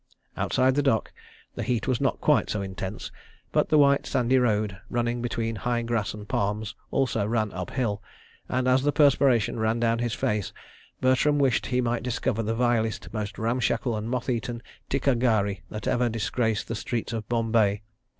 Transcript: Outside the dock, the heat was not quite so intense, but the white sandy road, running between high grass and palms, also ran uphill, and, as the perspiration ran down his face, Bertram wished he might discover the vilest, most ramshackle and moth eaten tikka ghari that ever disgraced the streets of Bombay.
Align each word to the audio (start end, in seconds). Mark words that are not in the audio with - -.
Outside 0.35 0.73
the 0.73 0.81
dock, 0.81 1.13
the 1.53 1.61
heat 1.61 1.87
was 1.87 2.01
not 2.01 2.19
quite 2.19 2.49
so 2.49 2.63
intense, 2.63 3.11
but 3.51 3.69
the 3.69 3.77
white 3.77 4.07
sandy 4.07 4.39
road, 4.39 4.79
running 4.89 5.21
between 5.21 5.57
high 5.57 5.83
grass 5.83 6.15
and 6.15 6.27
palms, 6.27 6.73
also 6.89 7.23
ran 7.27 7.51
uphill, 7.53 8.01
and, 8.49 8.67
as 8.67 8.81
the 8.81 8.91
perspiration 8.91 9.59
ran 9.59 9.79
down 9.79 9.99
his 9.99 10.15
face, 10.15 10.53
Bertram 11.01 11.37
wished 11.37 11.67
he 11.67 11.81
might 11.81 12.01
discover 12.01 12.41
the 12.41 12.55
vilest, 12.55 13.13
most 13.13 13.37
ramshackle 13.37 13.95
and 13.95 14.09
moth 14.09 14.27
eaten 14.27 14.63
tikka 14.89 15.13
ghari 15.15 15.61
that 15.69 15.85
ever 15.87 16.09
disgraced 16.09 16.67
the 16.67 16.73
streets 16.73 17.13
of 17.13 17.29
Bombay. 17.29 17.83